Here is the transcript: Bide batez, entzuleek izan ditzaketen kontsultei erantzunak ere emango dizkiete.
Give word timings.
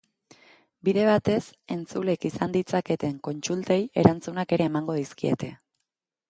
Bide 0.87 1.01
batez, 1.09 1.41
entzuleek 1.75 2.25
izan 2.29 2.55
ditzaketen 2.55 3.13
kontsultei 3.29 3.79
erantzunak 4.05 4.57
ere 4.59 4.69
emango 4.71 4.97
dizkiete. 5.03 5.53